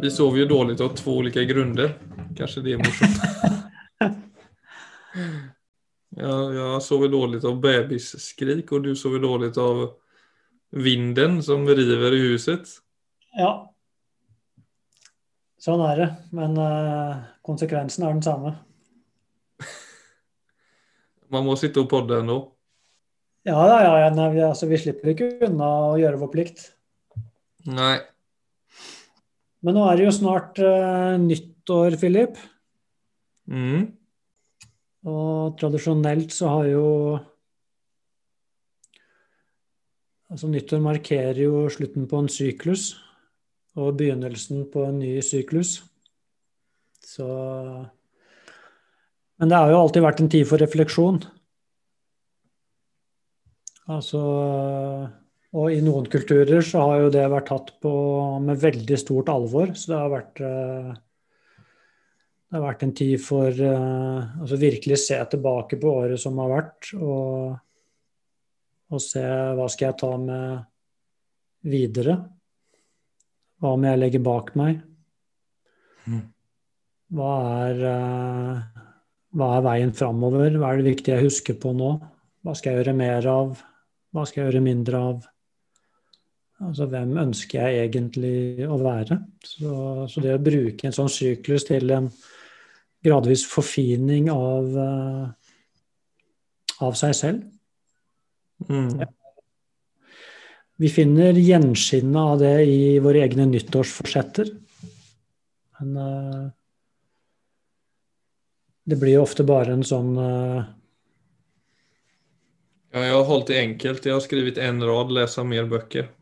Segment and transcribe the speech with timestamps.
[0.00, 1.94] Vi sover jo dårlig av to ulike grunder.
[2.38, 3.18] Kanskje det er morsomt.
[6.18, 9.88] ja, jeg sover dårlig av bebisskrik og du sover dårlig av
[10.70, 12.68] vinden som river i huset.
[13.38, 13.52] Ja.
[15.58, 16.08] Sånn er det.
[16.36, 18.54] Men uh, konsekvensen er den samme.
[21.32, 22.38] Man må sitte og podde ennå.
[23.48, 24.12] Ja ja, ja.
[24.12, 26.68] Nei, vi, altså, vi slipper ikke unna å gjøre vår plikt.
[27.68, 27.98] Nei.
[29.64, 32.38] Men nå er det jo snart uh, nyttår, Philip.
[33.50, 33.88] Mm.
[35.08, 36.86] Og tradisjonelt så har jo
[40.28, 42.90] Altså nyttår markerer jo slutten på en syklus
[43.80, 45.78] og begynnelsen på en ny syklus.
[47.00, 47.24] Så
[49.38, 51.22] Men det har jo alltid vært en tid for refleksjon.
[53.88, 54.20] Altså
[55.56, 57.90] og i noen kulturer så har jo det vært tatt på
[58.44, 59.72] med veldig stort alvor.
[59.72, 60.90] Så det har vært, eh,
[62.48, 66.52] det har vært en tid for eh, altså virkelig se tilbake på året som har
[66.52, 67.56] vært, og,
[68.92, 70.66] og se hva skal jeg ta med
[71.64, 72.18] videre.
[73.58, 74.84] Hva må jeg legge bak meg?
[76.04, 76.28] Mm.
[77.16, 77.32] Hva
[77.70, 78.84] er, eh,
[79.32, 80.60] hva er veien framover?
[80.60, 81.94] Hva er det viktige jeg husker på nå?
[82.44, 83.64] Hva skal jeg gjøre mer av?
[84.12, 85.28] Hva skal jeg gjøre mindre av?
[86.58, 89.20] Altså hvem ønsker jeg egentlig å være?
[89.46, 89.74] Så,
[90.10, 92.08] så det å bruke en sånn syklus til en
[93.04, 95.28] gradvis forfining av, uh,
[96.82, 99.06] av seg selv mm.
[100.78, 104.50] Vi finner gjenskinnet av det i våre egne nyttårsforsetter.
[105.78, 106.44] Men uh,
[108.86, 110.60] det blir jo ofte bare en sånn uh,
[112.94, 114.06] Ja, jeg har holdt det enkelt.
[114.06, 116.14] Jeg har skrevet én rad 'lese mer bøker'.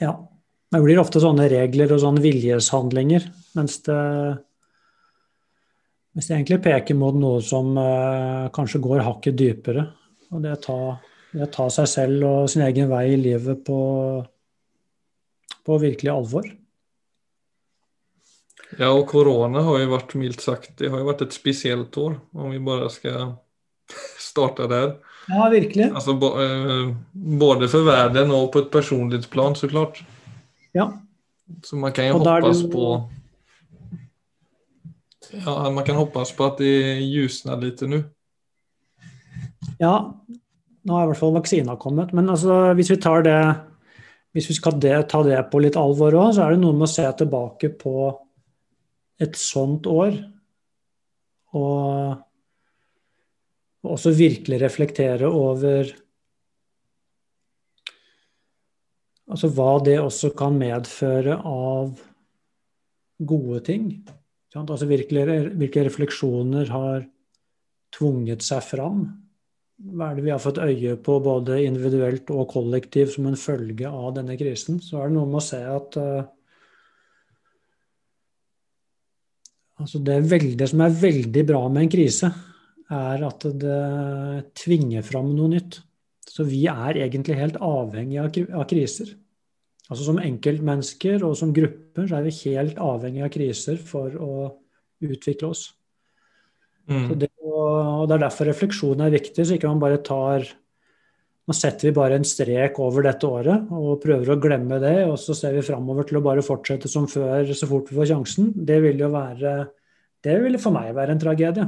[0.00, 0.14] Ja.
[0.70, 3.24] Det blir ofte sånne regler og sånne viljeshandlinger,
[3.58, 3.98] mens det,
[6.14, 9.88] mens det egentlig peker mot noe som uh, kanskje går hakket dypere.
[10.30, 10.78] Og det å, ta,
[11.50, 13.80] ta seg selv og sin egen vei i livet på,
[15.66, 16.46] på virkelig alvor.
[18.78, 22.20] Ja, og korona har jo vært mildt sagt Det har jo vært et spesielt år,
[22.38, 23.32] om vi bare skal
[24.30, 24.94] starte der.
[25.28, 25.90] Ja, virkelig.
[25.94, 26.14] Altså,
[27.14, 30.00] både for verden og på et personlig plan, så klart.
[30.74, 30.88] Ja.
[31.64, 32.70] Så man kan jo hoppes du...
[32.72, 32.84] på
[35.44, 38.02] Ja, man kan hoppes på at det ljusner litt nå.
[39.78, 39.94] Ja,
[40.82, 42.14] nå har i hvert fall vaksina kommet.
[42.16, 43.40] Men altså, hvis vi tar det
[44.34, 46.86] hvis vi skal det, ta det på litt alvor òg, så er det noe med
[46.86, 47.94] å se tilbake på
[49.20, 50.14] et sånt år.
[51.58, 52.14] Og
[53.84, 55.92] og også virkelig reflektere over
[59.30, 61.92] Altså hva det også kan medføre av
[63.22, 63.84] gode ting.
[64.58, 65.22] Altså virkelig,
[65.54, 67.04] hvilke refleksjoner har
[67.94, 69.04] tvunget seg fram.
[69.80, 73.86] Hva er det vi har fått øye på både individuelt og kollektivt som en følge
[73.86, 74.82] av denne krisen?
[74.82, 76.26] Så er det noe med å se at uh,
[79.80, 82.34] altså det, veldig, det som er veldig bra med en krise,
[82.90, 83.80] er at det
[84.58, 85.80] tvinger fram noe nytt.
[86.30, 89.14] Så vi er egentlig helt avhengige av kriser.
[89.90, 94.32] Altså Som enkeltmennesker og som grupper så er vi helt avhengige av kriser for å
[95.02, 95.66] utvikle oss.
[96.90, 97.18] Mm.
[97.18, 100.48] Det, og Det er derfor refleksjon er viktig, så ikke man bare tar
[101.50, 105.16] Nå setter vi bare en strek over dette året og prøver å glemme det, og
[105.18, 108.52] så ser vi framover til å bare fortsette som før så fort vi får sjansen.
[108.54, 109.54] Det vil jo være
[110.22, 111.64] Det ville for meg være en tragedie.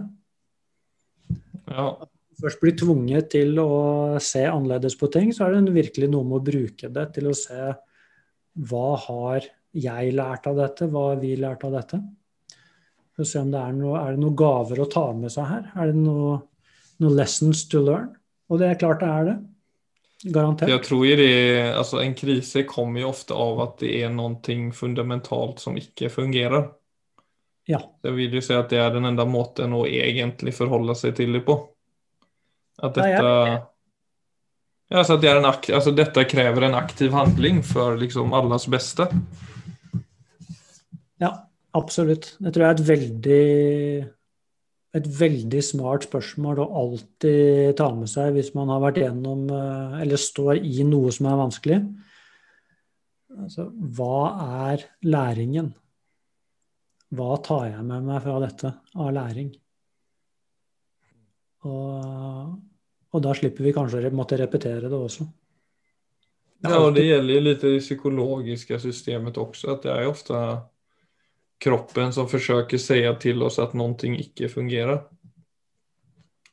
[1.73, 1.89] Ja.
[2.43, 3.73] Først blir tvunget til å
[4.23, 7.37] se annerledes på ting, så er det virkelig noe med å bruke det til å
[7.37, 7.73] se
[8.69, 12.01] hva har jeg lært av dette, hva har vi lært av dette?
[13.13, 15.49] For å se om det er noe, er det noen gaver å ta med seg
[15.49, 15.71] her.
[15.77, 16.43] Er det noen
[17.03, 18.13] noe lessons to learn?
[18.51, 19.39] Og det er klart det er det.
[20.33, 20.71] Garantert.
[20.71, 21.33] Jeg tror det,
[21.75, 26.69] altså En krise kommer jo ofte av at det er noe fundamentalt som ikke fungerer.
[27.67, 27.81] Ja.
[28.03, 31.35] Jeg vil jo si at det er den enda måten å egentlig forholde seg til
[31.35, 31.59] det på.
[32.81, 33.29] At dette
[34.93, 39.07] ja, altså at det en altså, dette krever en aktiv handling for liksom alles beste.
[41.23, 41.31] Ja,
[41.73, 42.35] absolutt.
[42.37, 43.47] Det tror jeg er et veldig
[44.93, 49.95] et veldig smart spørsmål å alltid ta med seg hvis man har vært gjennom eh,
[50.05, 51.79] eller står i noe som er vanskelig.
[53.33, 54.19] Altså, hva
[54.69, 55.73] er læringen?
[57.17, 59.55] Hva tar jeg med meg fra dette av læring?
[61.69, 62.59] Og,
[63.13, 65.27] og da slipper vi kanskje å måtte repetere det også.
[66.63, 69.75] Ja, og det gjelder jo litt det psykologiske systemet også.
[69.75, 70.39] At det er ofte
[71.63, 75.03] kroppen som forsøker å si til oss at noe ikke fungerer.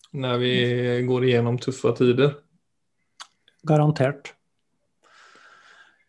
[0.10, 0.54] Når vi
[1.06, 2.34] går igjennom tuffa tider.
[3.70, 4.34] Garantert.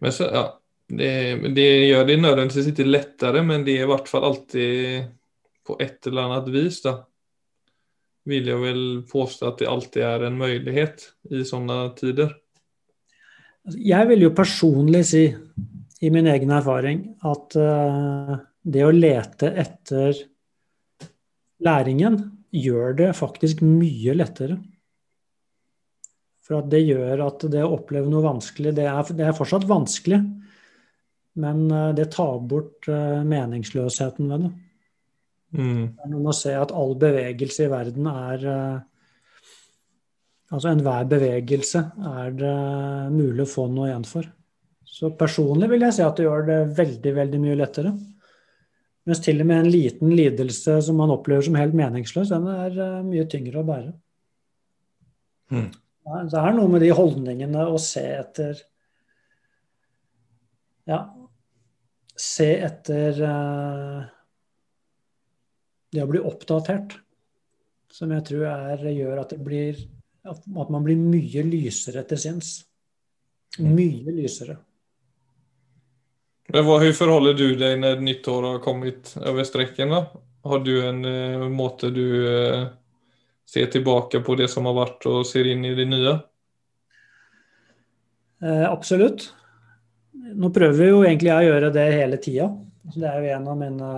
[0.00, 0.44] Men så, ja,
[0.88, 1.11] det,
[1.53, 5.11] det gjør det nødvendigvis ikke lettere, men det er i hvert fall alltid
[5.69, 6.96] på et eller annet vis då.
[8.31, 12.31] Vill jag väl påstå att det alltid är en möjlighet i sånne tider.
[13.75, 15.25] Jeg vil jo personlig si,
[16.00, 20.15] i min egen erfaring, at uh, det å lete etter
[21.61, 22.21] læringen
[22.55, 24.61] gjør det faktisk mye lettere.
[26.47, 29.67] For at det gjør at det å oppleve noe vanskelig, det er, det er fortsatt
[29.67, 30.23] vanskelig.
[31.43, 34.56] Men uh, det tar bort uh, meningsløsheten ved det.
[35.56, 35.97] Mm.
[35.97, 38.47] Det er noe med å se at all bevegelse i verden er
[40.50, 41.81] Altså enhver bevegelse
[42.11, 42.55] er det
[43.14, 44.26] mulig å få noe igjen for.
[44.82, 47.93] Så personlig vil jeg si at det gjør det veldig, veldig mye lettere.
[49.06, 52.75] Mens til og med en liten lidelse som man opplever som helt meningsløs, den er
[52.76, 53.93] uh, mye tyngre å bære.
[55.55, 55.70] Mm.
[56.31, 58.67] Det er noe med de holdningene å se etter
[60.91, 61.05] Ja,
[62.19, 64.06] se etter uh,
[65.90, 66.96] det å bli oppdatert,
[67.90, 69.78] som jeg tror er, gjør at det blir
[70.28, 72.50] at man blir mye lysere til sinns.
[73.64, 74.58] Mye lysere.
[76.50, 79.94] Men Hvordan forholder du deg når nyttår har kommet over streken?
[79.94, 82.66] Har du en uh, måte du uh,
[83.48, 86.16] ser tilbake på det som har vært, og ser inn i det nye?
[88.40, 89.26] Eh, absolutt.
[90.12, 92.48] Nå prøver vi jo egentlig å gjøre det hele tida.
[92.94, 93.90] Det er jo en av mine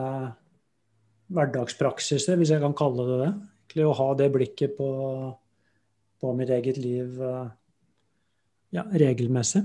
[1.32, 3.30] hverdagspraksiser, hvis jeg kan kalle det det.
[3.62, 4.88] Egentlig å ha det blikket på,
[6.20, 7.46] på mitt eget liv eh,
[8.76, 9.64] ja, regelmessig.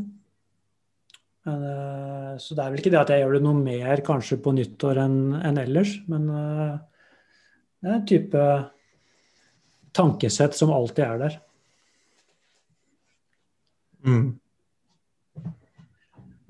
[1.47, 4.39] Men, eh, så det er vel ikke det at jeg gjør det noe mer kanskje
[4.43, 6.73] på nyttår enn en ellers, men eh,
[7.77, 8.47] det er en type
[9.97, 11.39] tankesett som alltid er der.
[14.07, 14.27] Mm.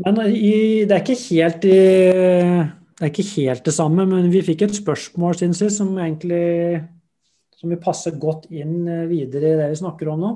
[0.06, 1.78] Men i, det er ikke helt i,
[2.98, 6.82] det er ikke helt det samme, men vi fikk et spørsmål synes jeg, som egentlig
[7.58, 10.32] som vil passe godt inn eh, videre i det vi snakker om nå.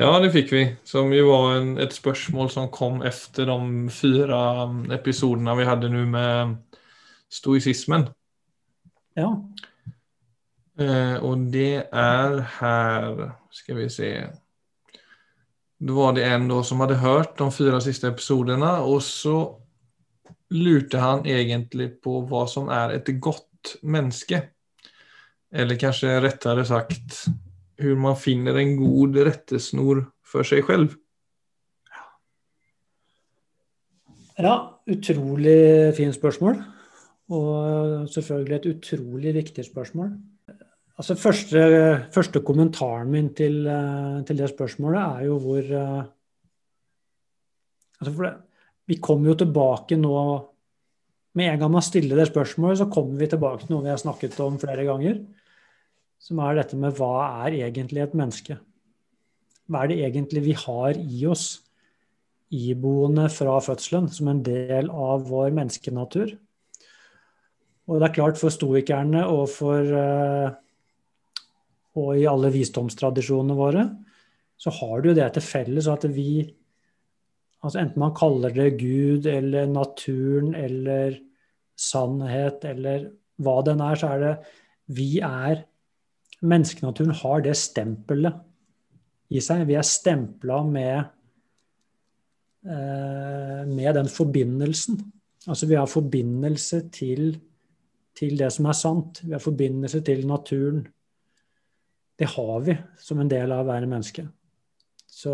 [0.00, 0.62] Ja, det fikk vi.
[0.84, 4.40] Som jo var en, et spørsmål som kom efter de fire
[4.96, 6.56] episodene vi hadde nå med
[7.30, 8.08] stoisismen.
[9.14, 9.28] Ja.
[10.80, 13.20] Eh, og det er her
[13.54, 14.08] Skal vi se
[15.78, 19.63] Da var det en då som hadde hørt de fire siste episodene, og så
[20.52, 24.42] lurte han egentlig på hva som er et godt menneske.
[25.54, 27.24] Eller kanskje rettere sagt
[27.78, 30.94] hvordan man finner en god rettesnor for seg selv.
[34.38, 34.54] ja,
[34.90, 36.60] utrolig fint spørsmål.
[37.34, 40.10] Og selvfølgelig et utrolig viktig spørsmål.
[40.98, 41.60] Altså første,
[42.14, 46.04] første kommentaren min til, eh, til, det spørsmålet er jo hvor eh,
[48.00, 48.34] altså det,
[48.88, 50.16] Vi kommer jo tilbake nå
[51.34, 53.98] Med en gang man stiller det spørsmålet, så kommer vi tilbake til noe vi har
[53.98, 55.16] snakket om flere ganger.
[56.22, 58.54] Som er dette med hva er egentlig et menneske?
[59.66, 61.64] Hva er det egentlig vi har i oss,
[62.54, 66.36] iboende fra fødselen, som en del av vår menneskenatur?
[67.90, 70.54] Og det er klart for stoikerne og for uh,
[71.94, 73.84] og i alle visdomstradisjonene våre,
[74.58, 76.46] så har du det til felles at vi
[77.64, 81.16] altså Enten man kaller det Gud eller naturen eller
[81.80, 83.08] sannhet eller
[83.42, 84.34] hva den er, så er det
[84.94, 85.64] Vi er
[86.44, 88.36] Menneskenaturen har det stempelet
[89.32, 89.62] i seg.
[89.68, 91.06] Vi er stempla med,
[92.68, 94.98] eh, med den forbindelsen.
[95.48, 97.40] Altså vi har forbindelse til,
[98.16, 99.22] til det som er sant.
[99.24, 100.86] Vi har forbindelse til naturen.
[102.18, 104.28] Det har vi som en del av å være menneske.
[105.08, 105.32] Så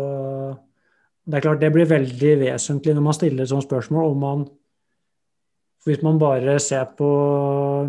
[1.25, 4.49] det er klart det blir veldig vesentlig når man stiller et sånt spørsmål om man
[5.81, 7.07] Hvis man bare ser på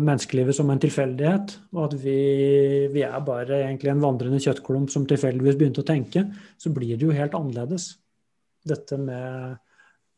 [0.01, 5.05] menneskelivet som en tilfeldighet, og at vi, vi er bare egentlig en vandrende kjøttklump som
[5.05, 6.23] tilfeldigvis begynte å tenke,
[6.57, 7.91] så blir det jo helt annerledes.
[8.65, 9.59] Dette med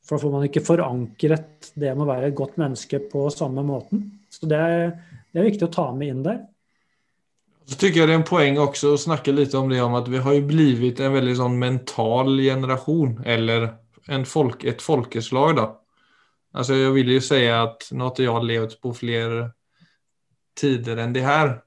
[0.08, 3.66] For da får man ikke forankret det med å være et godt menneske på samme
[3.68, 4.08] måten.
[4.32, 4.96] Så det er,
[5.34, 6.46] det er viktig å ta med inn der.
[7.68, 10.08] Så tycker jag det är en poäng också att snacka lite om det om att
[10.08, 13.76] vi har ju blivit en väldigt sån mental generation eller
[14.08, 15.82] en folk, ett folkeslag då.
[16.54, 19.52] Alltså jag vill ju säga att jag har levt på fler
[20.60, 21.62] tider än det här.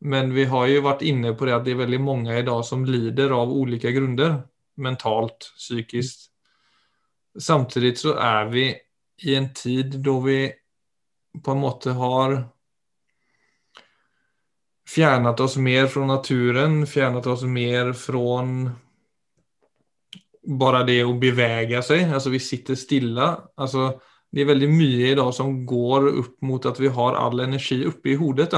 [0.00, 2.84] Men vi har ju varit inne på det att det är väldigt många idag som
[2.84, 4.42] lider av olika grunder.
[4.76, 6.30] Mentalt, psykiskt.
[7.38, 8.76] Samtidigt så är vi
[9.22, 10.52] i en tid då vi
[11.44, 12.48] på en måte har
[14.88, 18.44] fjernet oss mer fra naturen, fjernet oss mer fra
[20.48, 22.08] bare det å bevege seg.
[22.08, 23.28] Altså vi sitter stille.
[23.60, 23.90] Altså,
[24.32, 27.82] det er veldig mye i dag som går opp mot at vi har all energi
[27.88, 28.56] oppe i hodet.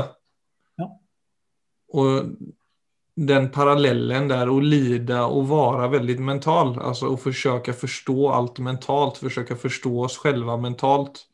[0.78, 0.88] Ja.
[1.98, 2.32] Og
[3.20, 8.62] den parallellen der å lide og være veldig mental, altså å forsøke å forstå alt
[8.64, 11.24] mentalt, forsøke å forstå oss selv mentalt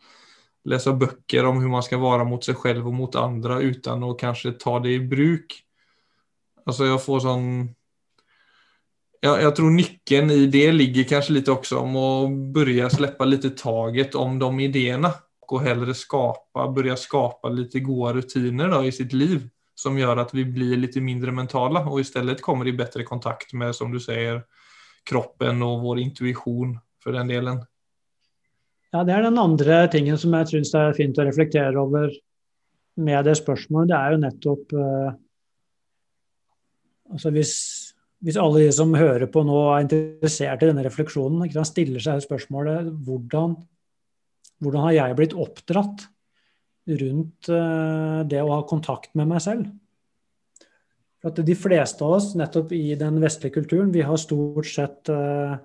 [0.67, 4.19] läsa böcker om hur man ska vara mot sig själv och mot andra utan att
[4.19, 5.63] kanske ta det i bruk.
[6.67, 7.75] Alltså jag får sån...
[9.21, 13.51] Jag, jag tror nyckeln i det ligger kanske lite också om att börja släppa lite
[13.51, 19.13] taget om de idéerna och hellre skapa, börja skapa lite goda rutiner då i sitt
[19.13, 23.53] liv som gör att vi blir lite mindre mentala och istället kommer i bättre kontakt
[23.53, 24.43] med, som du säger,
[25.05, 27.65] kroppen och vår intuition för den delen.
[28.97, 32.09] Ja, Det er den andre tingen som jeg syns er fint å reflektere over
[32.97, 33.91] med det spørsmålet.
[33.91, 35.11] Det er jo nettopp eh,
[37.13, 37.53] altså hvis,
[38.25, 42.25] hvis, alle de som hører på nå er interessert i denne refleksjonen, ikke, stiller seg
[42.25, 43.59] spørsmålet hvordan,
[44.65, 46.09] hvordan har jeg blitt oppdratt
[47.05, 49.69] rundt eh, det å ha kontakt med meg selv?
[51.21, 55.13] For at De fleste av oss nettopp i den vestlige kulturen, vi har stort sett
[55.13, 55.59] uh,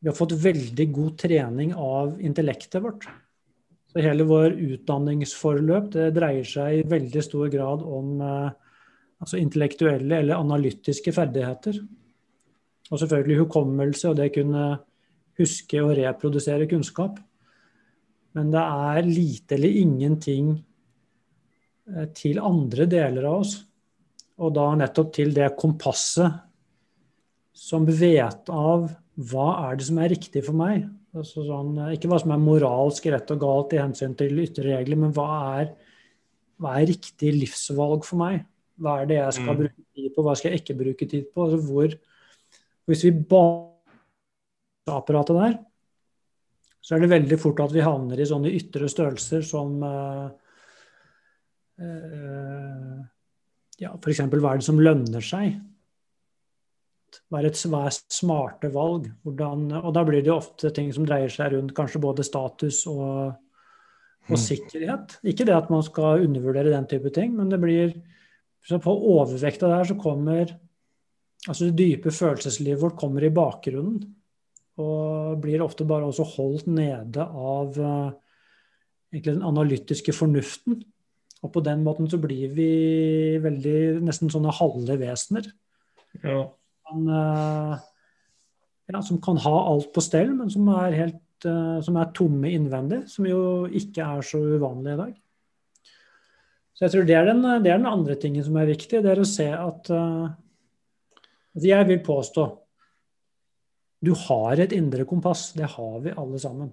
[0.00, 3.04] vi har fått veldig god trening av intellektet vårt.
[3.92, 8.52] Så hele vår utdanningsforløp det dreier seg i veldig stor grad om eh,
[9.20, 11.80] altså intellektuelle eller analytiske ferdigheter.
[12.90, 14.70] Og selvfølgelig hukommelse og det kunne
[15.40, 17.18] huske og reprodusere kunnskap.
[18.38, 20.54] Men det er lite eller ingenting
[21.90, 23.58] eh, til andre deler av oss.
[24.40, 26.40] Og da nettopp til det kompasset
[27.52, 28.86] som vet av
[29.20, 30.86] hva er det som er riktig for meg?
[31.16, 35.00] Altså sånn, ikke hva som er moralsk rett og galt i hensyn til ytre regler,
[35.00, 35.26] men hva
[35.60, 35.72] er,
[36.60, 38.44] hva er, riktig livsvalg for meg?
[38.80, 39.58] Hva er det jeg skal mm.
[39.64, 41.46] bruke tid på, hva skal jeg ikke bruke tid på?
[41.46, 41.96] Altså hvor,
[42.88, 45.58] hvis vi bare apparatet der,
[46.80, 50.30] så er det veldig fort at vi havner i sånne ytre størrelser som uh,
[51.82, 53.02] uh,
[53.80, 54.22] ja, F.eks.
[54.32, 55.58] hva er det som lønner seg?
[57.30, 59.06] Er, et, er smarte valg?
[59.22, 62.82] Hvordan, og da blir det jo ofte ting som dreier seg rundt kanskje både status
[62.90, 63.36] og,
[64.26, 64.40] og mm.
[64.42, 65.14] sikkerhet.
[65.30, 67.94] Ikke det at man skal undervurdere den type ting, men det blir
[68.66, 70.50] så på overvekta der så kommer
[71.48, 74.02] altså Det dype følelseslivet vårt kommer i bakgrunnen.
[74.82, 78.10] Og blir ofte bare også holdt nede av uh,
[79.08, 80.82] egentlig den analytiske fornuften.
[81.40, 82.68] Og på den måten så blir vi
[83.40, 85.48] veldig nesten sånne halve vesener.
[86.20, 86.42] Ja
[86.90, 87.80] kan, eh,
[88.92, 92.50] ja, som kan ha alt på stell, men som er, helt, eh, som er tomme
[92.50, 93.04] innvendig.
[93.08, 95.14] Som jo ikke er så uvanlig i dag.
[96.74, 99.02] Så jeg tror det er, den, det er den andre tingen som er viktig.
[99.04, 100.30] Det er å se at uh,
[101.60, 102.46] Jeg vil påstå
[104.00, 105.50] du har et indre kompass.
[105.52, 106.70] Det har vi alle sammen.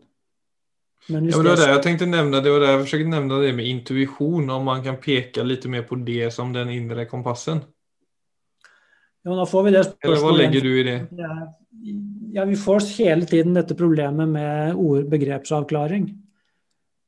[1.08, 3.52] Men ja, det var det jeg tenkte nevne, det var det jeg forsøkte nevne det
[3.56, 4.50] med intuisjon.
[4.56, 7.62] Om man kan peke litt mer på det som den indre kompassen.
[9.28, 10.24] Jo, da får vi det spørsmålet.
[10.24, 10.98] Hva legger du i det?
[12.32, 16.08] Ja, Vi får hele tiden dette problemet med ord, begrepsavklaring.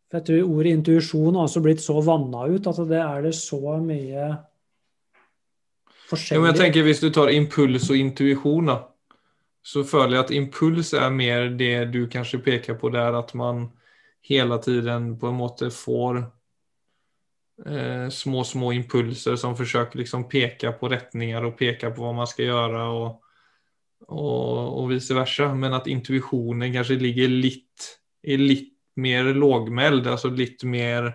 [0.10, 3.34] For jeg tror Ordet intuisjon har også blitt så vanna ut at det er det
[3.38, 4.30] så mye
[6.10, 8.74] forskjellig ja, men jeg tenker Hvis du tar impuls og intuisjon,
[9.62, 13.68] så føler jeg at impuls er mer det du kanskje peker på der, at man
[14.26, 16.24] hele tiden på en måte får
[17.66, 22.30] eh, små, små impulser som försöker liksom peka på retninger og peka på hva man
[22.30, 23.22] skal gjøre og,
[24.08, 25.54] og, og vice versa.
[25.56, 27.90] Men at intuitionen kanskje ligger litt,
[28.24, 31.14] er litt mer lågmäld, altså litt mer,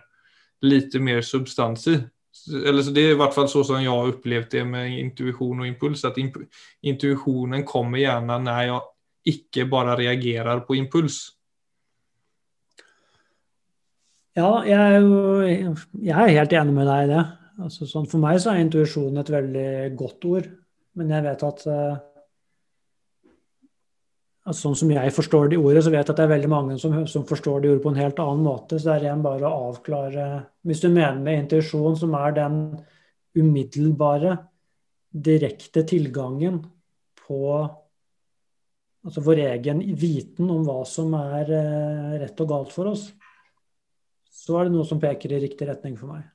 [0.65, 1.99] lite mer substans i.
[2.67, 5.61] Eller så det er i hvert fall så som jeg har opplevd det med intuition
[5.61, 6.19] og impuls, At
[6.83, 8.81] intuitionen kommer gjerne når jeg
[9.35, 11.34] ikke bare reagerer på impuls.
[14.35, 17.21] Ja, jeg er, jo, jeg er helt enig med deg i det.
[17.63, 20.49] Altså, sånn, for meg så er intuisjon et veldig godt ord.
[20.99, 21.93] Men jeg vet at uh,
[24.43, 26.81] altså, Sånn som jeg forstår de ordet, så vet jeg at det er veldig mange
[26.83, 28.81] som, som forstår de ordet på en helt annen måte.
[28.81, 30.27] Så det er igjen bare å avklare
[30.67, 32.61] Hvis du mener med intuisjon, som er den
[33.39, 34.37] umiddelbare,
[35.15, 36.59] direkte tilgangen
[37.23, 37.43] på
[39.05, 43.13] altså vår egen viten om hva som er uh, rett og galt for oss
[44.35, 46.27] så er det noe som peker i riktig retning for meg.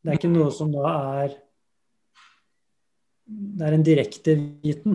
[0.00, 0.88] Det er ikke noe som da
[1.18, 1.36] er
[3.28, 4.94] Det er en direkte viten,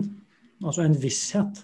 [0.58, 1.60] altså en visshet.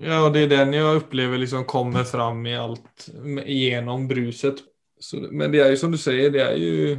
[0.00, 3.10] Ja, og det er den jeg opplever liksom kommer fram i alt
[3.44, 4.62] gjennom bruset.
[5.00, 6.96] Så, men det er jo som du sier, det er jo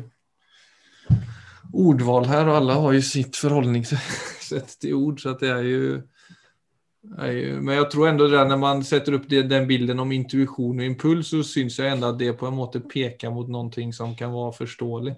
[1.72, 5.22] ordvalg her, og alle har jo sitt forholdningssett til ord.
[5.24, 5.84] Så det er ju
[7.02, 10.86] men jag tror ändå det där man sätter upp det, den bilden om intuition och
[10.86, 14.34] impuls så syns jag ändå att det på en måte peker mot noe som kan
[14.34, 15.16] være forståelig.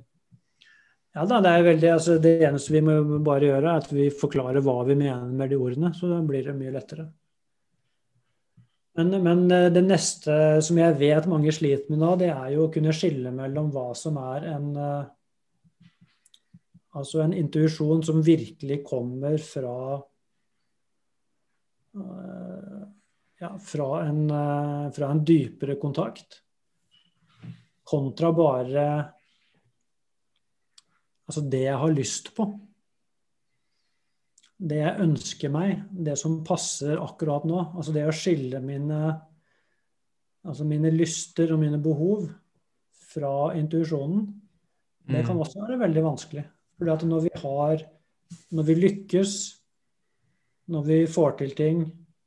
[1.13, 4.07] Ja da, det er veldig, altså det eneste vi må bare gjøre, er at vi
[4.09, 5.91] forklarer hva vi mener med de ordene.
[5.93, 7.05] Så da blir det mye lettere.
[8.97, 12.65] Men, men, eh, det neste som jeg vet mange sliter med nå, det er jo
[12.65, 15.03] å kunne skille mellom hva som er en eh,
[16.93, 19.95] Altså en intuisjon som virkelig kommer fra
[21.93, 24.21] ja, fra en,
[24.95, 26.39] fra en dypere kontakt,
[27.83, 28.85] kontra bare
[31.23, 32.45] Altså det jeg har lyst på.
[34.63, 37.61] Det jeg ønsker meg, det som passer akkurat nå.
[37.73, 38.99] Altså det å skille mine,
[40.43, 42.27] altså mine lyster og mine behov
[43.13, 44.27] fra intuisjonen,
[45.03, 45.41] det kan mm.
[45.43, 46.45] også være veldig vanskelig.
[46.79, 47.89] Fordi at når vi har
[48.49, 49.31] Når vi lykkes,
[50.71, 51.83] når vi får til ting,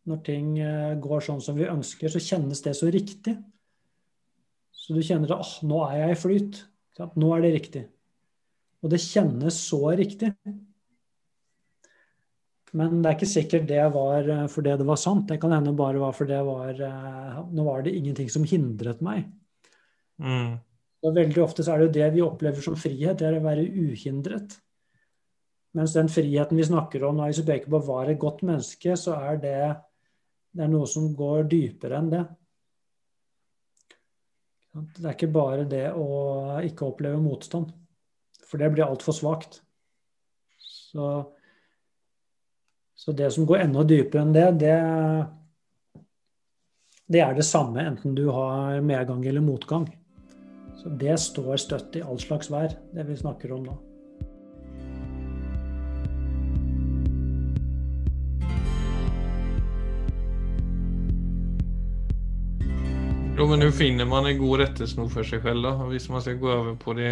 [0.06, 3.36] når ting eh, går sånn som vi ønsker, så kjennes det så riktig.
[4.76, 6.62] Så du kjenner at oh, nå er jeg i flyt.
[7.18, 7.84] Nå er det riktig.
[8.84, 10.30] Og det kjennes så riktig.
[12.76, 15.26] Men det er ikke sikkert det var eh, fordi det var sant.
[15.30, 19.02] Det kan hende bare var fordi det var eh, Nå var det ingenting som hindret
[19.04, 19.26] meg.
[20.22, 20.56] Mm.
[21.06, 23.44] Og veldig ofte så er det jo det vi opplever som frihet, det er å
[23.44, 24.56] være uhindret.
[25.76, 29.18] Mens den friheten vi snakker om når vi peker på var et godt menneske, så
[29.28, 29.60] er det,
[30.56, 32.24] det er noe som går dypere enn det.
[34.96, 36.06] Det er ikke bare det å
[36.64, 37.72] ikke oppleve motstand.
[38.46, 39.60] For det blir altfor svakt.
[40.60, 41.08] Så,
[42.96, 44.76] så, det som går enda dypere enn det, det,
[47.12, 49.88] det er det samme enten du har medgang eller motgang.
[50.80, 53.76] Så det står støtt i all slags vær, det vi snakker om nå.
[63.36, 65.74] Jo, men hur finner man en god rettesnor for seg selv, da?
[65.90, 67.10] Hvis man skal gå over på det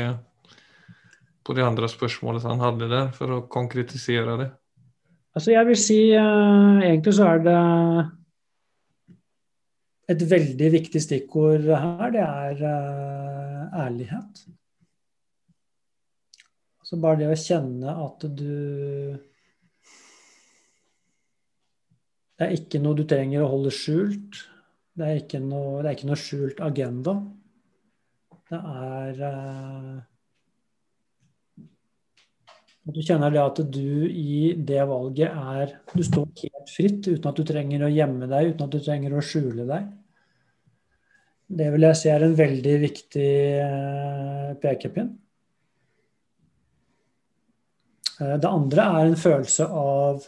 [1.44, 4.46] på det andre spørsmålet han hadde der, for å konkretisere det?
[5.36, 7.58] Altså, jeg vil si uh, Egentlig så er det
[10.14, 12.06] et veldig viktig stikkord her.
[12.14, 14.46] Det er uh, ærlighet.
[16.80, 18.50] Altså bare det å kjenne at du
[22.34, 24.40] Det er ikke noe du trenger å holde skjult.
[24.94, 27.16] Det er ikke noe, er ikke noe skjult agenda.
[28.50, 30.02] Det er uh,
[32.84, 37.28] at du kjenner det at du i det valget er Du står helt fritt uten
[37.30, 39.86] at du trenger å gjemme deg, uten at du trenger å skjule deg.
[41.54, 43.32] Det vil jeg si er en veldig viktig
[43.64, 45.10] eh, pekepinn.
[48.20, 50.26] Eh, det andre er en følelse av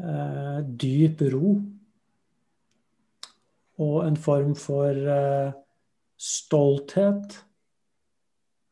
[0.00, 1.58] eh, dyp ro.
[3.78, 5.52] Og en form for eh,
[6.18, 7.38] stolthet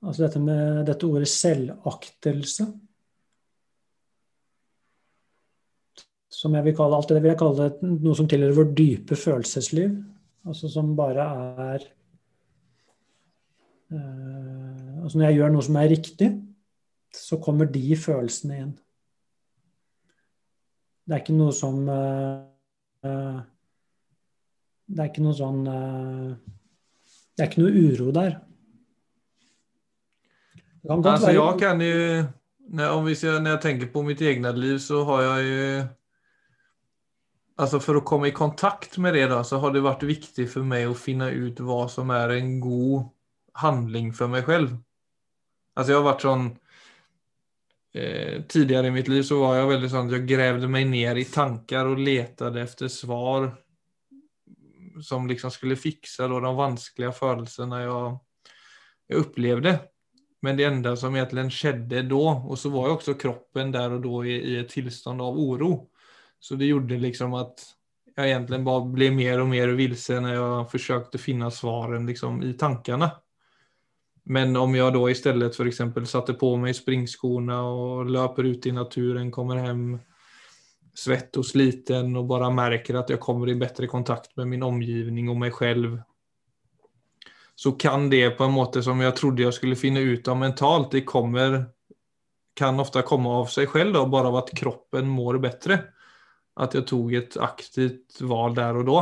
[0.07, 2.67] Altså dette med dette ordet selvaktelse.
[6.31, 9.17] Som jeg vil kalle alt det vil jeg kalle det noe som tilhører vårt dype
[9.19, 9.97] følelsesliv.
[10.47, 11.87] Altså som bare er
[13.91, 16.29] uh, Altså når jeg gjør noe som er riktig,
[17.15, 18.73] så kommer de følelsene inn.
[21.07, 23.43] Det er ikke noe som uh,
[24.87, 26.35] Det er ikke noe sånn uh,
[27.35, 28.37] Det er ikke noe uro der.
[30.87, 32.27] Altså, jeg kan jo
[32.67, 35.87] når jeg, vi ser, när jag på mitt egna liv så har jeg jo
[37.57, 40.67] Alltså for å komme i kontakt med det da, så har det vært viktig for
[40.67, 43.07] meg å finne ut hva som er en god
[43.63, 44.75] handling for meg selv.
[45.73, 46.45] Alltså jeg har vært sånn
[47.97, 51.23] eh, Tidligere i mitt liv så var jeg veldig sånn at jeg gravde meg ned
[51.23, 53.49] i tanker og lette efter svar
[55.03, 58.19] som liksom skulle fixa då de vanskliga følelsene jag,
[59.07, 59.79] jag upplevde.
[60.43, 64.05] Men det enda som egentligen skjedde da, og så var jo også kroppen der og
[64.05, 65.89] da i, i et tilstand av oro.
[66.39, 67.65] Så det gjorde liksom at
[68.17, 72.53] jeg egentlig bare ble mer og mer vilse når jeg forsøkte finne svaren liksom, i
[72.57, 73.11] tankene.
[74.27, 75.83] Men om jeg da i stedet f.eks.
[76.11, 79.85] satte på meg springskoene og løper ut i naturen, kommer hjem
[80.97, 85.29] svett og sliten og bare merker at jeg kommer i bedre kontakt med min omgivning
[85.31, 85.99] og meg selv
[87.57, 90.91] så kan det på en måte som jeg trodde jeg skulle finne ut av mentalt,
[90.93, 91.63] det kommer,
[92.57, 95.79] kan ofte komme av seg selv, da, bare av at kroppen mår bedre.
[96.61, 99.01] At jeg tok et aktivt valg der og da.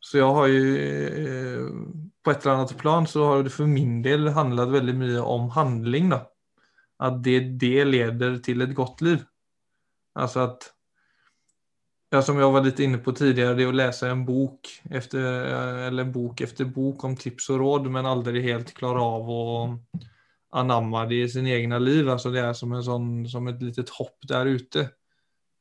[0.00, 1.64] Så jeg har jo eh,
[2.22, 5.48] På et eller annet plan så har det for min del handlet veldig mye om
[5.56, 6.12] handling.
[6.12, 6.20] da.
[7.00, 9.24] At det, det leder til et godt liv.
[10.16, 10.72] Altså att,
[12.10, 15.20] ja, Som jeg var litt inne på tidligere, det å läsa en bok efter,
[15.88, 19.42] eller bok efter bok om tips og råd, men aldri helt klara av å
[20.56, 22.08] anamme det i sin egna liv.
[22.08, 24.88] Alltså det er som, en sån, som et litet hopp der ute,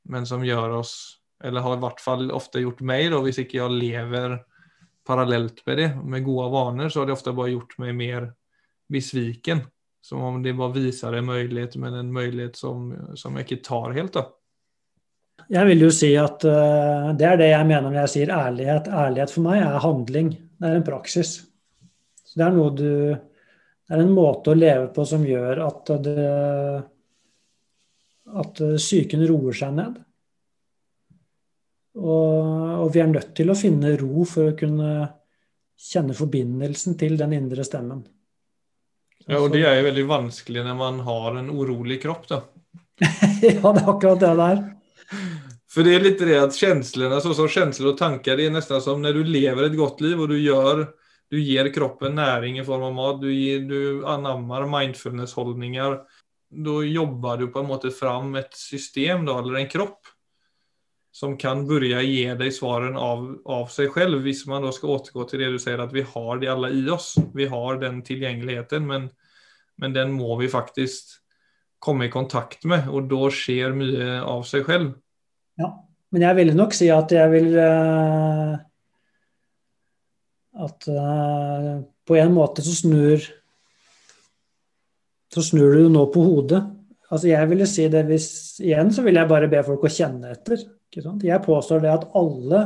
[0.07, 0.95] men som gjør oss
[1.43, 4.37] eller har i hvert fall ofte gjort meg, då, hvis ikke jeg lever
[5.05, 8.29] parallelt med det, med goda vaner, så har det ofte bare gjort meg mer
[8.91, 9.65] besviken.
[10.05, 14.13] Som om det viser en mulighet, men en mulighet som, som jeg ikke tar helt.
[14.13, 14.27] da.
[15.51, 18.89] Jeg vil jo si at uh, det er det jeg mener når jeg sier ærlighet.
[18.89, 20.31] Ærlighet for meg er handling.
[20.57, 21.37] Det er en praksis.
[22.25, 25.91] Så det er noe du Det er en måte å leve på som gjør at
[26.01, 26.29] det
[28.25, 29.99] at psyken roer seg ned.
[31.95, 34.89] Og, og, vi er nødt til å finne ro for å kunne
[35.79, 38.03] kjenne forbindelsen til den indre stemmen.
[39.25, 42.41] Ja, og det er jo veldig vanskelig når man har en urolig kropp, da.
[43.05, 44.59] ja, det er akkurat det der.
[45.71, 48.81] For det er litt det at känslorna, så som känslor og tanker, det er nesten
[48.81, 50.85] som når du lever et godt liv og du gjør
[51.31, 55.97] du ger kroppen næring i form av mat, du, ger, du anammer mindfulness-holdninger.
[56.65, 60.11] Da jobber du på en måte fram et system, da, eller en kropp,
[61.15, 64.97] som kan begynne å gi deg svarene av, av seg selv, hvis man da skal
[64.97, 67.13] återgå til det du sier, at vi har det alle i oss.
[67.33, 69.09] Vi har den tilgjengeligheten, men,
[69.81, 71.17] men den må vi faktisk
[71.83, 74.93] komme i kontakt med, og da skjer mye av seg selv.
[75.59, 75.71] Ja,
[76.13, 78.55] men jeg ville nok si at jeg vil uh,
[80.65, 83.23] At uh, på en måte så snur
[85.35, 86.61] så snur du nå på hodet.
[87.11, 88.29] Altså jeg ville si det hvis
[88.63, 90.61] Igjen så vil jeg bare be folk å kjenne etter.
[90.95, 92.59] Jeg påstår det at alle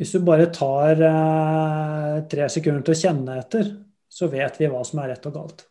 [0.00, 3.72] Hvis du bare tar uh, tre sekunder til å kjenne etter,
[4.08, 5.64] så vet vi hva som er rett og galt.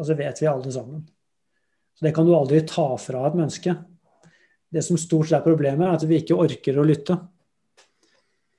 [0.00, 1.04] Altså vet vi alle sammen.
[1.94, 3.76] Så Det kan du aldri ta fra et menneske.
[4.74, 7.16] Det som stort sett er problemet, er at vi ikke orker å lytte.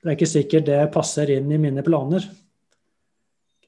[0.00, 2.24] Det er ikke sikkert det passer inn i mine planer.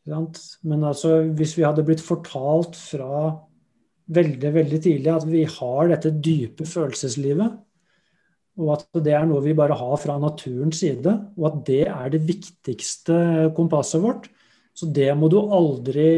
[0.09, 3.35] Men altså, hvis vi hadde blitt fortalt fra
[4.09, 7.59] veldig veldig tidlig at vi har dette dype følelseslivet,
[8.59, 12.15] og at det er noe vi bare har fra naturens side, og at det er
[12.15, 13.19] det viktigste
[13.59, 14.27] kompasset vårt.
[14.79, 16.11] Så det må du aldri,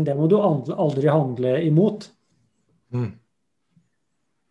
[0.00, 2.06] det må du aldri handle imot.
[2.94, 3.10] Mm.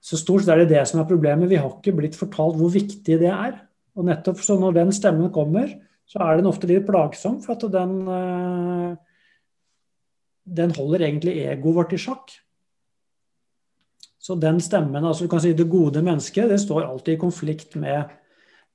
[0.02, 1.50] Så stort sett er det det som er problemet.
[1.50, 3.56] Vi har ikke blitt fortalt hvor viktig det er.
[3.98, 5.72] Og nettopp så når den stemmen kommer,
[6.10, 8.94] så er den ofte litt plagsom, for at den, eh,
[10.62, 12.34] den holder egentlig egoet vårt i sjakk.
[14.22, 17.74] Så den stemmen, altså du kan si det gode mennesket, det står alltid i konflikt
[17.76, 18.12] med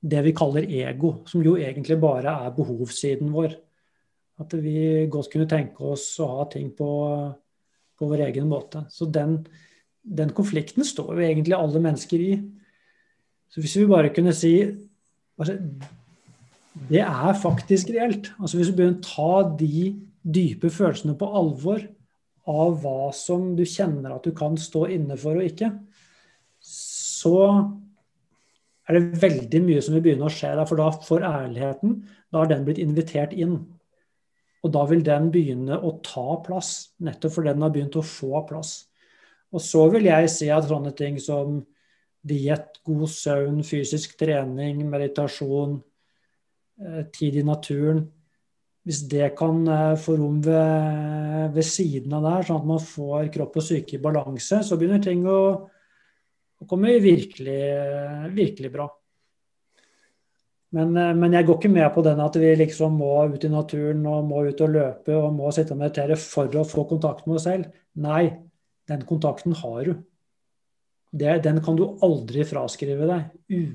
[0.03, 3.55] det vi kaller ego, som jo egentlig bare er behovssiden vår.
[4.37, 6.89] At vi godt kunne tenke oss å ha ting på,
[7.97, 8.83] på vår egen måte.
[8.93, 9.39] Så den,
[10.03, 12.33] den, konflikten står jo egentlig alle mennesker i.
[13.49, 14.53] Så hvis vi bare kunne si
[15.39, 15.55] altså,
[16.89, 18.29] Det er faktisk reelt.
[18.37, 19.87] Altså Hvis vi begynner å ta de
[20.27, 21.81] dype følelsene på alvor,
[22.47, 25.67] av hva som du kjenner at du kan stå inne for og ikke,
[26.63, 27.39] så
[28.87, 30.67] er det veldig mye som vil begynne å skje der.
[30.69, 31.97] For da får ærligheten
[32.31, 33.59] da har den blitt invitert inn.
[34.67, 38.43] Og da vil den begynne å ta plass, nettopp fordi den har begynt å få
[38.49, 38.73] plass.
[39.55, 41.61] Og så vil jeg si at sånne ting som
[42.27, 45.77] diett, god søvn, fysisk trening, meditasjon,
[46.81, 48.03] eh, tid i naturen,
[48.87, 53.31] hvis det kan eh, få rom ved, ved, siden av der, sånn at man får
[53.31, 55.39] kropp og syke i balanse, så begynner ting å,
[56.59, 57.61] å komme virkelig,
[58.35, 58.89] virkelig bra.
[60.75, 63.51] Men, eh, men, jeg går ikke med på den at vi liksom må ut i
[63.51, 67.27] naturen og må ut og løpe og må sitte og meditere for å få kontakt
[67.27, 67.71] med oss selv.
[68.03, 68.25] Nei,
[68.87, 69.93] den kontakten har du.
[71.17, 73.29] Det, den kan du aldri fraskrive deg,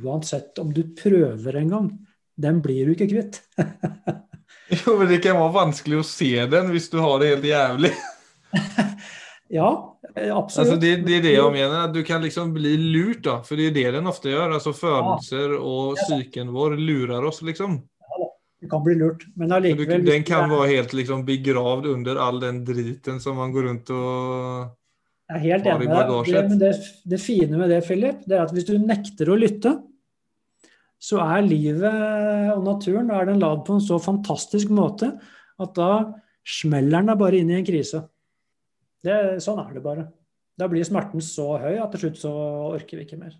[0.04, 1.88] uansett om du prøver en gang.
[2.36, 3.42] Den blir du ikke kvitt.
[4.72, 7.90] Jo, men det kan være vanskelig å se den hvis du har det helt jævlig.
[9.58, 9.68] ja,
[10.10, 10.58] absolutt.
[10.58, 11.78] Altså, det, det, er det jeg mener.
[11.86, 13.38] at Du kan liksom bli lurt, da.
[13.46, 14.56] For det er det den ofte gjør.
[14.58, 17.80] altså Følelser og psyken vår lurer oss, liksom.
[18.62, 19.24] Du kan bli lurt.
[19.38, 23.68] Men allikevel Den kan være helt liksom begravd under all den driten som man går
[23.70, 24.70] rundt og
[25.32, 26.28] jeg er helt enig med deg.
[26.28, 26.70] Det, det,
[27.08, 29.70] det, fine med det, Philip, det er at hvis du nekter å lytte,
[31.02, 35.08] så er livet og naturen er den lagd på en så fantastisk måte
[35.62, 35.92] at da
[36.44, 38.04] smeller den deg bare inn i en krise.
[39.02, 40.06] Det, sånn er det bare.
[40.58, 42.32] Da blir smerten så høy at til slutt så
[42.76, 43.34] orker vi ikke mer.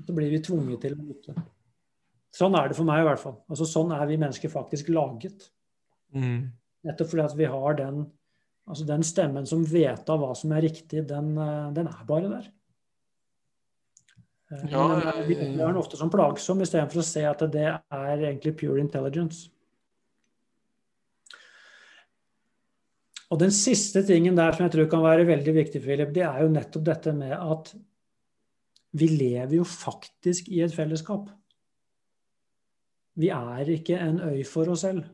[0.00, 1.34] Så blir vi tvunget til å lytte.
[2.34, 3.36] Sånn er det for meg i hvert fall.
[3.50, 5.48] Altså, sånn er vi mennesker faktisk laget.
[6.14, 6.50] Mm.
[6.86, 8.04] Nettopp fordi at vi har den,
[8.70, 12.32] altså den stemmen som vet av hva som er riktig, den, eh, den er bare
[12.32, 12.50] der.
[14.50, 18.16] Eh, Ja, Men vi gjør den ofte som plagsom istedenfor å se at det er
[18.18, 19.48] egentlig pure intelligence.
[23.30, 26.42] Og den siste tingen der som jeg tror kan være veldig viktig, Philip, det er
[26.42, 27.72] jo nettopp dette med at
[28.98, 31.28] vi lever jo faktisk i et fellesskap.
[33.20, 35.04] Vi er ikke en øy for oss selv.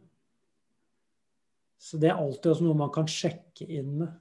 [1.77, 4.15] Så det er alltid også noe man kan sjekke inn med.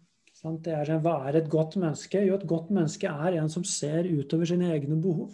[0.61, 2.19] Det er, hva er et godt menneske?
[2.21, 5.31] Jo, et godt menneske er en som ser utover sine egne behov.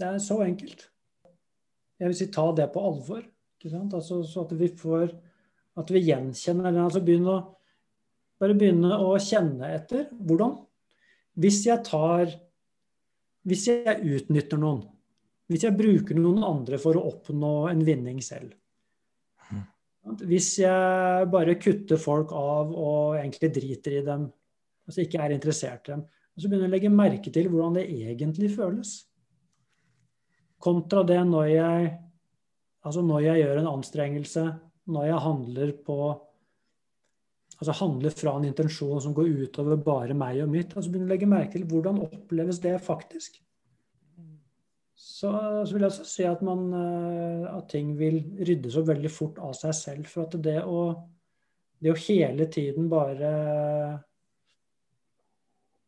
[0.00, 0.86] Det er så enkelt.
[2.00, 3.20] Jeg vil si ta det på alvor.
[3.68, 5.12] Altså, så at vi får
[5.78, 6.84] at vi gjenkjenner den.
[6.84, 7.40] altså begynne å,
[8.40, 10.06] Bare begynne å kjenne etter.
[10.16, 10.54] Hvordan?
[11.40, 12.30] Hvis jeg tar
[13.44, 14.82] Hvis jeg utnytter noen,
[15.50, 18.52] hvis jeg bruker noen andre for å oppnå en vinning selv
[20.28, 24.26] Hvis jeg bare kutter folk av og egentlig driter i dem,
[24.88, 27.76] altså ikke er interessert i dem, og så begynner jeg å legge merke til hvordan
[27.76, 28.94] det egentlig føles.
[30.60, 31.90] Kontra det når jeg,
[32.86, 34.44] altså når jeg gjør en anstrengelse,
[34.90, 36.00] når jeg handler på
[37.60, 40.74] altså handler fra en intensjon som går utover bare meg og mitt.
[40.74, 43.36] altså begynner å legge merke til Hvordan oppleves det faktisk?
[45.00, 49.10] Så, så vil jeg også si at, man, eh, at ting vil ryddes opp veldig
[49.12, 50.08] fort av seg selv.
[50.08, 50.84] For at det å,
[51.80, 53.32] det å hele tiden bare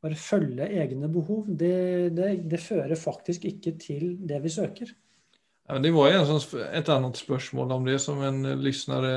[0.03, 4.91] bare følge egne behov, det, det, det fører faktisk ikke til det vi søker.
[5.81, 9.13] Det var en sånn, sp- et annet spørsmål om det som en eh, lyssnare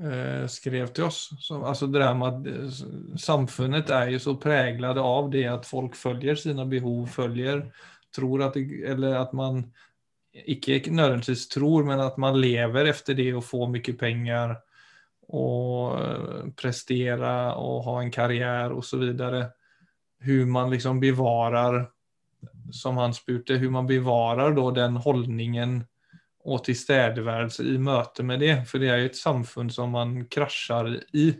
[0.00, 1.30] eh, skrev til oss.
[1.40, 2.46] Som, alltså det här med att
[3.20, 7.66] samfundet samfunnet er jo så präglade av det at folk følger sine behov, følger,
[8.16, 9.72] tror at det, eller att man
[10.32, 14.56] ikke nødvendigvis tror, men at man lever efter det og får mye penger
[15.30, 19.50] og eh, prestere og ha en så videre.
[20.20, 21.90] Hur man liksom bevarar
[22.74, 25.80] som han spurte, hvordan man bevarer den holdningen
[26.48, 28.54] og tilstedeværelse i møte med det.
[28.68, 31.30] For det er jo et samfunn som man krasjer i.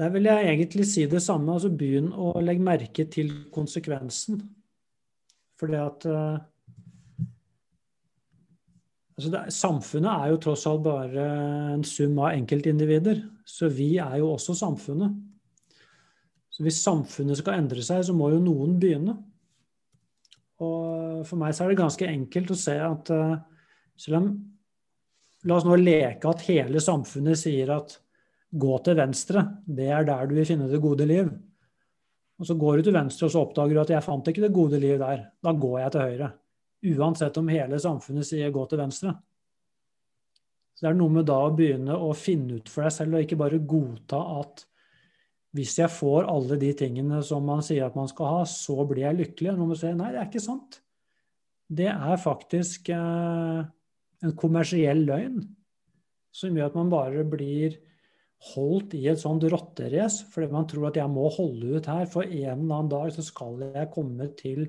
[0.00, 1.52] Der vil jeg egentlig si det samme.
[1.52, 4.40] altså Begynn å legge merke til konsekvensen.
[5.60, 6.38] Fordi at eh,
[9.16, 11.26] altså det, Samfunnet er jo tross alt bare
[11.74, 13.20] en sum av enkeltindivider.
[13.44, 15.18] Så vi er jo også samfunnet.
[16.60, 19.14] Så hvis samfunnet skal endre seg, så må jo noen begynne.
[20.60, 23.38] Og for meg så er det ganske enkelt å se at eh,
[23.96, 24.26] selv om
[25.48, 27.94] La oss nå leke at hele samfunnet sier at
[28.60, 31.30] gå til venstre, det er der du vil finne det gode liv.
[32.36, 34.52] Og så går du til venstre, og så oppdager du at jeg fant ikke det
[34.52, 35.22] gode liv der.
[35.40, 36.28] Da går jeg til høyre.
[36.92, 39.14] Uansett om hele samfunnet sier gå til venstre.
[40.76, 43.24] Så det er noe med da å begynne å finne ut for deg selv, og
[43.24, 44.66] ikke bare godta at
[45.56, 49.08] hvis jeg får alle de tingene som man sier at man skal ha, så blir
[49.08, 49.54] jeg lykkelig.
[49.56, 50.78] Nå må du nei, det er ikke sant.
[51.70, 53.60] Det er faktisk eh,
[54.26, 55.40] en kommersiell løgn
[56.34, 57.78] som gjør at man bare blir
[58.54, 62.24] holdt i et sånt rotterace fordi man tror at jeg må holde ut her, for
[62.24, 64.68] en eller annen dag så skal jeg komme til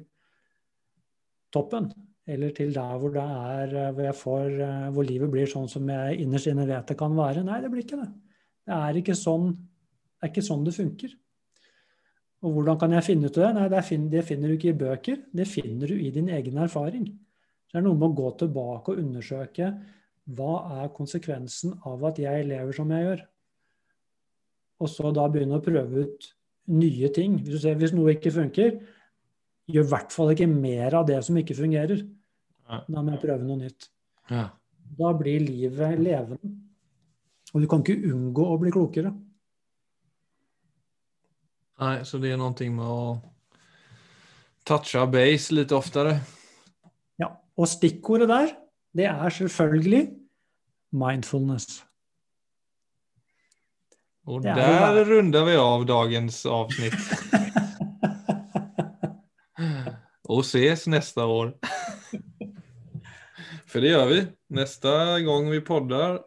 [1.54, 1.92] toppen.
[2.30, 4.58] Eller til der hvor det er hvor, jeg får,
[4.96, 7.46] hvor livet blir sånn som jeg innerst inne vet det kan være.
[7.46, 8.12] Nei, det blir ikke det.
[8.66, 9.50] Det er ikke sånn
[10.22, 11.16] det, er ikke sånn det funker.
[12.42, 13.50] Og hvordan kan jeg finne ut det?
[13.58, 15.18] Nei, det, finner, det finner du ikke i bøker.
[15.34, 17.10] Det finner du i din egen erfaring.
[17.66, 19.72] Så det er noe med å gå tilbake og undersøke
[20.38, 23.22] hva er konsekvensen av at jeg lever som jeg gjør.
[24.82, 26.32] Og så da begynne å prøve ut
[26.74, 27.38] nye ting.
[27.42, 28.78] Hvis, du ser, hvis noe ikke funker,
[29.72, 32.02] gjør i hvert fall ikke mer av det som ikke fungerer.
[32.66, 33.90] Da må jeg prøve noe nytt.
[34.32, 34.48] Ja.
[34.98, 36.56] Da blir livet levende.
[37.52, 39.12] Og du kan ikke unngå å bli klokere.
[41.82, 43.18] Nei, så det er noe med å
[44.70, 46.20] toucha base litt oftere.
[47.18, 48.54] Ja, Og stikkordet der,
[48.94, 50.04] det er selvfølgelig
[50.94, 51.82] mindfulness.
[54.30, 56.94] Og er der det runder vi av dagens avsnitt.
[60.32, 61.56] Og ses neste år.
[63.66, 64.20] For det gjør vi.
[64.54, 64.92] Neste
[65.26, 66.20] gang vi podder,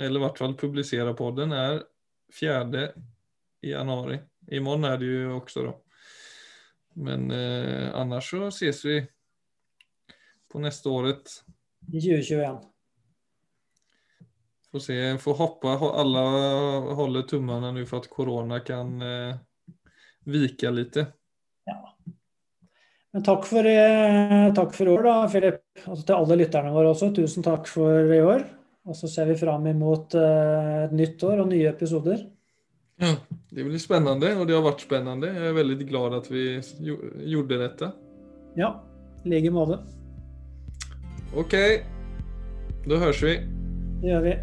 [0.00, 1.84] eller i hvert fall publiserer podden, er
[2.34, 2.88] 4.
[3.62, 4.18] januari.
[4.50, 5.74] I morgen er det jo også, da.
[6.96, 9.00] Men eh, annars så ses vi
[10.52, 11.42] på neste året.
[11.92, 12.60] I 2021.
[14.72, 19.36] Får se, får hoppa, alle alla håller tummarna nu för att corona kan eh,
[20.24, 21.06] vika lite.
[23.16, 25.62] Men takk for, eh, takk for år, da, Filip.
[25.88, 27.14] Og til alle lytterne våre også.
[27.16, 28.42] Tusen takk for i år.
[28.84, 32.26] Og så ser vi fram imot eh, et nytt år og nye episoder.
[33.00, 33.12] Ja,
[33.50, 35.28] det blir spennende, og det har vært spennende.
[35.28, 36.44] Jeg er veldig glad at vi
[37.28, 37.90] gjorde dette.
[38.56, 38.70] Ja,
[39.24, 39.82] i like måte.
[41.36, 41.56] Ok,
[42.88, 43.34] da høres vi.
[44.00, 44.36] Det gjør vi.